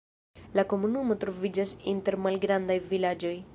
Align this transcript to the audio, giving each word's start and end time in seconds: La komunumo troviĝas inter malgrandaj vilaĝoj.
La 0.59 0.63
komunumo 0.71 1.17
troviĝas 1.25 1.75
inter 1.93 2.19
malgrandaj 2.29 2.81
vilaĝoj. 2.95 3.37